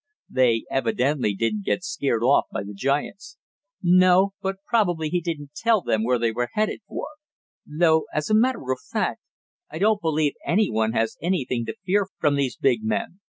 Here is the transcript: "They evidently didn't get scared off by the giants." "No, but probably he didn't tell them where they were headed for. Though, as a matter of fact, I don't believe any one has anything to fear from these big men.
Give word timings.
"They 0.31 0.65
evidently 0.71 1.35
didn't 1.35 1.63
get 1.63 1.83
scared 1.83 2.23
off 2.23 2.45
by 2.51 2.63
the 2.63 2.73
giants." 2.73 3.37
"No, 3.83 4.33
but 4.41 4.55
probably 4.67 5.09
he 5.09 5.21
didn't 5.21 5.51
tell 5.55 5.81
them 5.83 6.03
where 6.03 6.17
they 6.17 6.31
were 6.31 6.49
headed 6.53 6.79
for. 6.87 7.05
Though, 7.67 8.05
as 8.11 8.27
a 8.27 8.33
matter 8.33 8.71
of 8.71 8.79
fact, 8.81 9.21
I 9.69 9.77
don't 9.77 10.01
believe 10.01 10.33
any 10.43 10.71
one 10.71 10.93
has 10.93 11.17
anything 11.21 11.65
to 11.67 11.75
fear 11.85 12.07
from 12.19 12.33
these 12.33 12.55
big 12.57 12.83
men. 12.83 13.19